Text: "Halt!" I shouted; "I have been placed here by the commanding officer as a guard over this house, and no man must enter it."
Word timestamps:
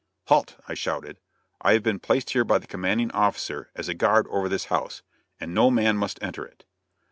"Halt!" 0.29 0.55
I 0.67 0.73
shouted; 0.73 1.19
"I 1.61 1.73
have 1.73 1.83
been 1.83 1.99
placed 1.99 2.31
here 2.31 2.43
by 2.43 2.57
the 2.57 2.65
commanding 2.65 3.11
officer 3.11 3.69
as 3.75 3.87
a 3.87 3.93
guard 3.93 4.25
over 4.31 4.49
this 4.49 4.65
house, 4.65 5.03
and 5.39 5.53
no 5.53 5.69
man 5.69 5.95
must 5.95 6.17
enter 6.23 6.43
it." 6.43 6.65